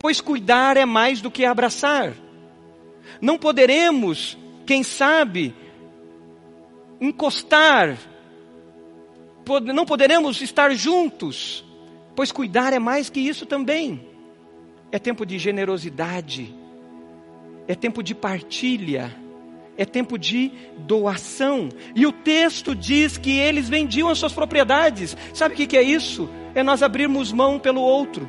[0.00, 2.12] pois cuidar é mais do que abraçar.
[3.20, 4.36] Não poderemos,
[4.66, 5.54] quem sabe,
[7.00, 7.96] encostar,
[9.72, 11.64] não poderemos estar juntos,
[12.16, 14.04] pois cuidar é mais que isso também.
[14.90, 16.58] É tempo de generosidade,
[17.70, 19.14] é tempo de partilha,
[19.78, 21.68] é tempo de doação.
[21.94, 25.16] E o texto diz que eles vendiam as suas propriedades.
[25.32, 26.28] Sabe o que é isso?
[26.52, 28.28] É nós abrirmos mão pelo outro.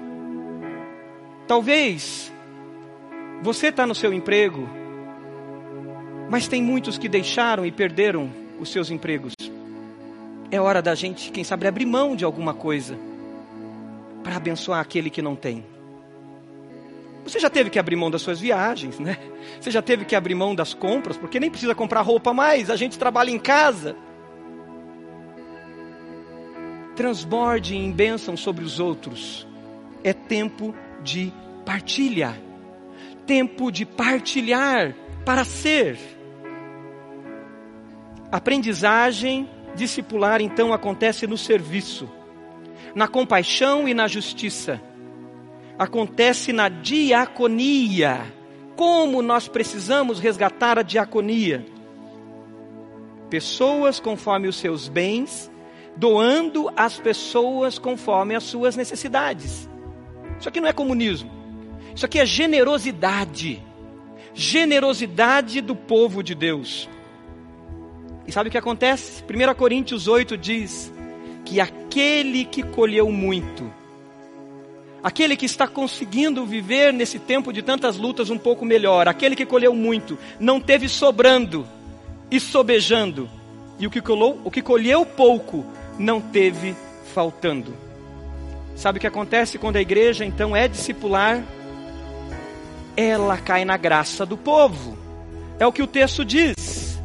[1.48, 2.32] Talvez
[3.42, 4.70] você está no seu emprego,
[6.30, 8.30] mas tem muitos que deixaram e perderam
[8.60, 9.34] os seus empregos.
[10.52, 12.96] É hora da gente, quem sabe, abrir mão de alguma coisa
[14.24, 15.66] para abençoar aquele que não tem.
[17.24, 19.18] Você já teve que abrir mão das suas viagens, né?
[19.60, 22.76] Você já teve que abrir mão das compras, porque nem precisa comprar roupa mais, a
[22.76, 23.96] gente trabalha em casa.
[26.96, 29.48] Transborde em bênção sobre os outros.
[30.04, 31.32] É tempo de
[31.66, 32.36] partilha.
[33.26, 35.98] Tempo de partilhar para ser.
[38.32, 42.10] Aprendizagem discipular então acontece no serviço,
[42.96, 44.82] na compaixão e na justiça.
[45.78, 48.34] Acontece na diaconia.
[48.76, 51.66] Como nós precisamos resgatar a diaconia?
[53.30, 55.52] Pessoas conforme os seus bens,
[55.96, 59.70] doando às pessoas conforme as suas necessidades.
[60.40, 61.32] Isso aqui não é comunismo.
[61.96, 63.62] Isso aqui é generosidade.
[64.34, 66.90] Generosidade do povo de Deus.
[68.26, 69.24] E sabe o que acontece?
[69.24, 70.92] 1 Coríntios 8 diz
[71.44, 73.72] que aquele que colheu muito,
[75.04, 79.46] aquele que está conseguindo viver nesse tempo de tantas lutas um pouco melhor, aquele que
[79.46, 81.68] colheu muito, não teve sobrando
[82.30, 83.30] e sobejando,
[83.80, 85.66] e o que, colou, o que colheu pouco
[85.98, 86.76] não teve
[87.14, 87.76] faltando.
[88.76, 91.44] Sabe o que acontece quando a igreja então é discipular?
[92.96, 94.98] Ela cai na graça do povo.
[95.60, 97.00] É o que o texto diz.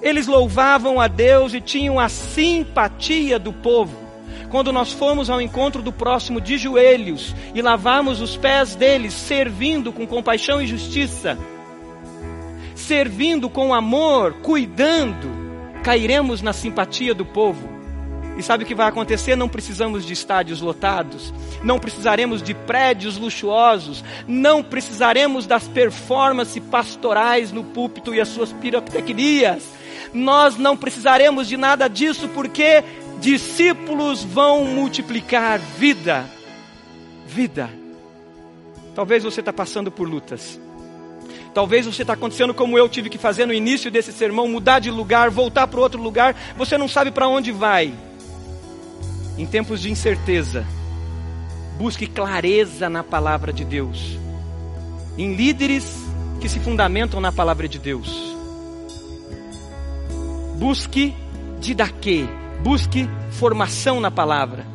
[0.00, 4.07] Eles louvavam a Deus e tinham a simpatia do povo.
[4.50, 9.92] Quando nós fomos ao encontro do próximo de joelhos e lavamos os pés deles, servindo
[9.92, 11.38] com compaixão e justiça,
[12.74, 15.28] servindo com amor, cuidando,
[15.82, 17.76] cairemos na simpatia do povo.
[18.38, 19.36] E sabe o que vai acontecer?
[19.36, 27.50] Não precisamos de estádios lotados, não precisaremos de prédios luxuosos, não precisaremos das performances pastorais
[27.50, 29.78] no púlpito e as suas pirotecnias
[30.12, 32.82] nós não precisaremos de nada disso, porque
[33.20, 36.24] discípulos vão multiplicar vida.
[37.26, 37.70] Vida.
[38.94, 40.60] Talvez você está passando por lutas.
[41.54, 44.90] Talvez você está acontecendo como eu tive que fazer no início desse sermão, mudar de
[44.90, 46.36] lugar, voltar para outro lugar.
[46.56, 47.92] Você não sabe para onde vai.
[49.36, 50.66] Em tempos de incerteza,
[51.76, 54.18] busque clareza na palavra de Deus.
[55.16, 55.92] Em líderes
[56.40, 58.28] que se fundamentam na palavra de Deus
[60.58, 61.14] Busque
[61.60, 62.26] didaquê,
[62.62, 64.66] busque formação na palavra.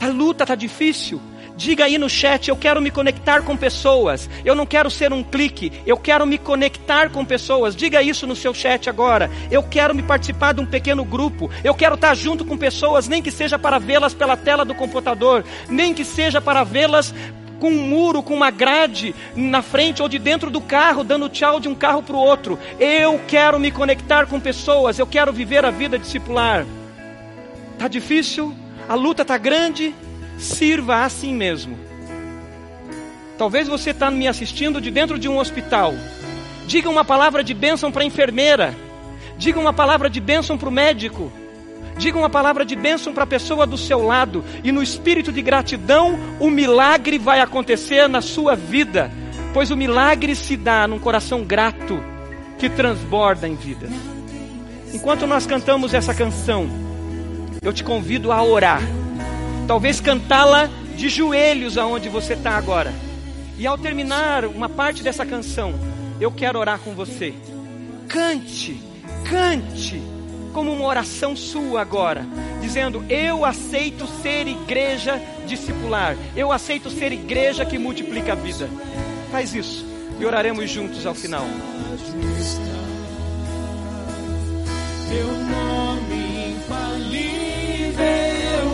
[0.00, 1.20] A luta está difícil.
[1.56, 4.28] Diga aí no chat, eu quero me conectar com pessoas.
[4.44, 7.76] Eu não quero ser um clique, eu quero me conectar com pessoas.
[7.76, 9.30] Diga isso no seu chat agora.
[9.50, 11.48] Eu quero me participar de um pequeno grupo.
[11.62, 15.44] Eu quero estar junto com pessoas, nem que seja para vê-las pela tela do computador,
[15.68, 17.14] nem que seja para vê-las
[17.64, 21.58] com um muro, com uma grade na frente ou de dentro do carro, dando tchau
[21.58, 22.58] de um carro para o outro.
[22.78, 26.66] Eu quero me conectar com pessoas, eu quero viver a vida discipular.
[27.78, 28.54] Tá difícil,
[28.86, 29.94] a luta tá grande,
[30.36, 31.78] sirva assim mesmo.
[33.38, 35.94] Talvez você está me assistindo de dentro de um hospital.
[36.66, 38.76] Diga uma palavra de bênção para a enfermeira.
[39.38, 41.32] Diga uma palavra de bênção para o médico.
[41.96, 44.44] Diga uma palavra de bênção para a pessoa do seu lado.
[44.62, 49.10] E no espírito de gratidão, o milagre vai acontecer na sua vida.
[49.52, 52.02] Pois o milagre se dá num coração grato
[52.58, 53.88] que transborda em vida.
[54.92, 56.68] Enquanto nós cantamos essa canção,
[57.62, 58.82] eu te convido a orar.
[59.66, 62.92] Talvez cantá-la de joelhos aonde você está agora.
[63.58, 65.74] E ao terminar uma parte dessa canção,
[66.20, 67.34] eu quero orar com você.
[68.08, 68.80] Cante,
[69.28, 70.02] cante,
[70.54, 72.24] como uma oração sua agora,
[72.62, 78.70] dizendo: Eu aceito ser igreja discipular, eu aceito ser igreja que multiplica a vida.
[79.30, 79.84] Faz isso
[80.18, 81.44] e oraremos juntos ao final.
[85.10, 88.04] Teu nome infalível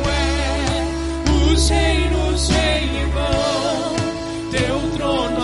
[0.06, 3.96] é os reinos vêm e vão,
[4.50, 5.39] teu trono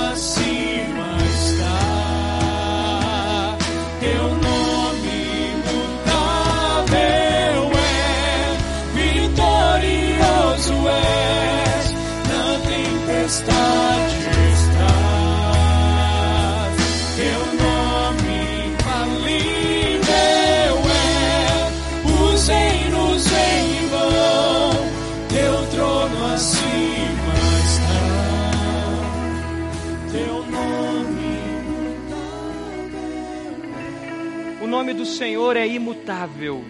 [35.16, 36.62] Senhor é imutável.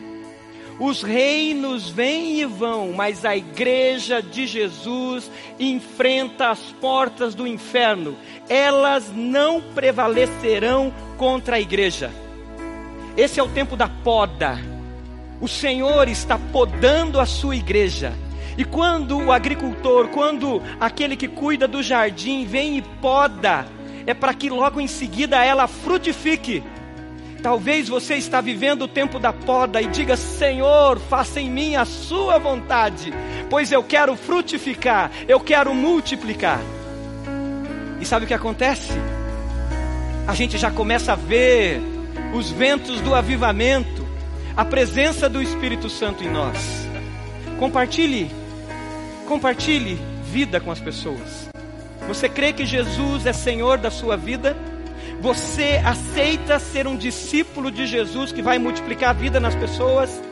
[0.78, 5.28] Os reinos vêm e vão, mas a igreja de Jesus
[5.58, 8.16] enfrenta as portas do inferno.
[8.48, 12.12] Elas não prevalecerão contra a igreja.
[13.16, 14.60] Esse é o tempo da poda.
[15.40, 18.12] O Senhor está podando a sua igreja.
[18.56, 23.66] E quando o agricultor, quando aquele que cuida do jardim vem e poda,
[24.06, 26.62] é para que logo em seguida ela frutifique.
[27.46, 31.84] Talvez você está vivendo o tempo da poda e diga: Senhor, faça em mim a
[31.84, 33.12] sua vontade,
[33.48, 36.58] pois eu quero frutificar, eu quero multiplicar.
[38.00, 38.90] E sabe o que acontece?
[40.26, 41.80] A gente já começa a ver
[42.34, 44.04] os ventos do avivamento,
[44.56, 46.58] a presença do Espírito Santo em nós.
[47.60, 48.28] Compartilhe,
[49.28, 51.48] compartilhe vida com as pessoas.
[52.08, 54.56] Você crê que Jesus é Senhor da sua vida?
[55.20, 60.22] Você aceita ser um discípulo de Jesus que vai multiplicar a vida nas pessoas?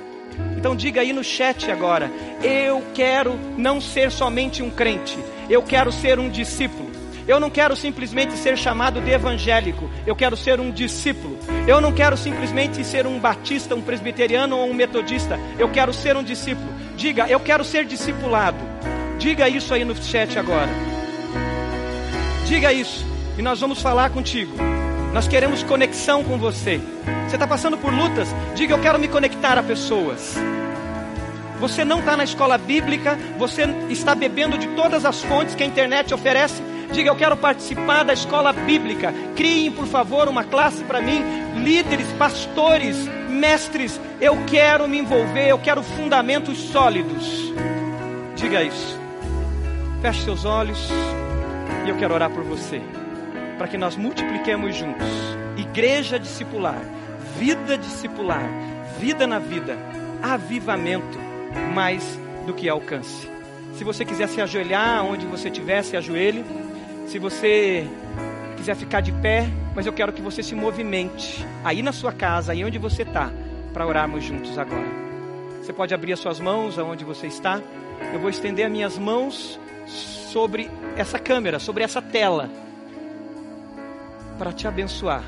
[0.57, 2.11] Então diga aí no chat agora:
[2.43, 5.19] eu quero não ser somente um crente,
[5.49, 6.91] eu quero ser um discípulo.
[7.27, 11.39] Eu não quero simplesmente ser chamado de evangélico, eu quero ser um discípulo.
[11.67, 16.17] Eu não quero simplesmente ser um batista, um presbiteriano ou um metodista, eu quero ser
[16.17, 16.69] um discípulo.
[16.97, 18.59] Diga, eu quero ser discipulado.
[19.19, 20.71] Diga isso aí no chat agora.
[22.47, 23.07] Diga isso
[23.39, 24.74] e nós vamos falar contigo.
[25.15, 26.81] Nós queremos conexão com você.
[27.29, 28.29] Você está passando por lutas?
[28.57, 30.35] Diga, eu quero me conectar a pessoas.
[31.61, 35.67] Você não está na escola bíblica, você está bebendo de todas as fontes que a
[35.67, 36.61] internet oferece.
[36.93, 39.15] Diga, eu quero participar da escola bíblica.
[39.37, 41.23] Criem, por favor, uma classe para mim.
[41.63, 42.97] Líderes, pastores,
[43.29, 47.53] mestres, eu quero me envolver, eu quero fundamentos sólidos.
[48.35, 48.99] Diga isso.
[50.03, 50.89] Feche seus olhos
[51.87, 52.83] e eu quero orar por você
[53.57, 55.07] para que nós multipliquemos juntos.
[55.57, 56.81] Igreja discipular,
[57.39, 58.43] vida discipular,
[58.99, 59.77] vida na vida,
[60.23, 61.19] avivamento
[61.73, 63.29] mais do que alcance.
[63.75, 66.45] Se você quiser se ajoelhar onde você estiver, se ajoelhe.
[67.07, 67.87] Se você
[68.57, 72.53] quiser ficar de pé, mas eu quero que você se movimente aí na sua casa,
[72.53, 73.31] aí onde você está,
[73.73, 74.87] para orarmos juntos agora.
[75.61, 77.61] Você pode abrir as suas mãos aonde você está.
[78.13, 82.51] Eu vou estender as minhas mãos sobre essa câmera, sobre essa tela
[84.39, 85.23] para te abençoar,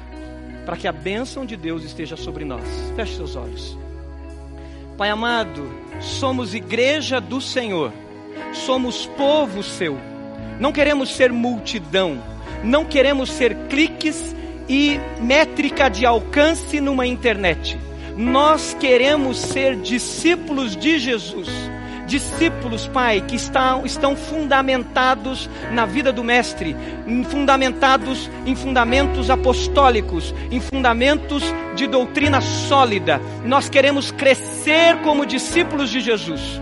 [0.65, 2.65] para que a bênção de Deus esteja sobre nós.
[2.95, 3.77] Feche seus olhos.
[4.97, 7.93] Pai amado, somos igreja do Senhor,
[8.53, 9.99] somos povo seu.
[10.59, 12.23] Não queremos ser multidão,
[12.65, 14.35] não queremos ser cliques
[14.69, 17.79] e métrica de alcance numa internet.
[18.17, 21.49] Nós queremos ser discípulos de Jesus
[22.07, 23.85] discípulos, Pai, que estão,
[24.17, 26.77] fundamentados na vida do Mestre,
[27.29, 31.43] fundamentados em fundamentos apostólicos, em fundamentos
[31.75, 33.21] de doutrina sólida.
[33.45, 36.61] Nós queremos crescer como discípulos de Jesus.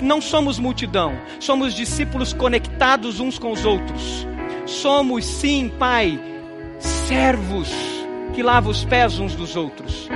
[0.00, 4.26] Não somos multidão, somos discípulos conectados uns com os outros.
[4.66, 6.18] Somos, sim, Pai,
[6.78, 7.70] servos
[8.34, 10.08] que lavam os pés uns dos outros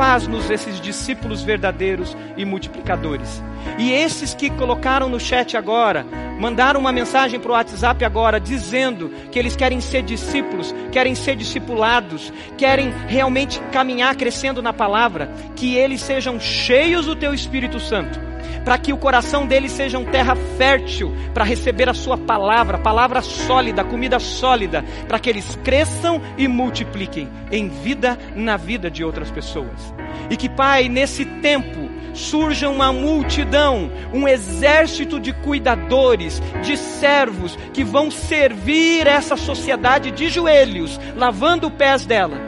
[0.00, 3.42] faz-nos esses discípulos verdadeiros e multiplicadores.
[3.78, 6.06] E esses que colocaram no chat agora,
[6.38, 11.36] mandaram uma mensagem para o WhatsApp agora, dizendo que eles querem ser discípulos, querem ser
[11.36, 18.30] discipulados, querem realmente caminhar crescendo na palavra, que eles sejam cheios do Teu Espírito Santo
[18.64, 23.22] para que o coração deles seja um terra fértil para receber a sua palavra, palavra
[23.22, 29.30] sólida, comida sólida, para que eles cresçam e multipliquem em vida na vida de outras
[29.30, 29.94] pessoas.
[30.28, 37.84] E que, Pai, nesse tempo surja uma multidão, um exército de cuidadores, de servos que
[37.84, 42.38] vão servir essa sociedade de joelhos, lavando os pés dela,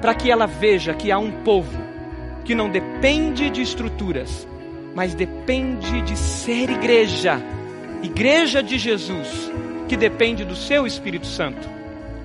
[0.00, 1.78] para que ela veja que há um povo
[2.44, 4.48] que não depende de estruturas,
[4.94, 7.40] mas depende de ser igreja,
[8.02, 9.52] igreja de Jesus,
[9.86, 11.77] que depende do seu Espírito Santo.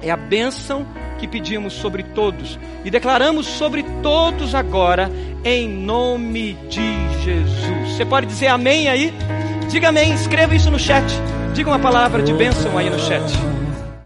[0.03, 0.85] É a bênção
[1.17, 5.09] que pedimos sobre todos e declaramos sobre todos agora,
[5.45, 7.95] em nome de Jesus.
[7.95, 9.13] Você pode dizer amém aí?
[9.69, 11.05] Diga amém, escreva isso no chat.
[11.53, 13.23] Diga uma palavra de bênção aí no chat.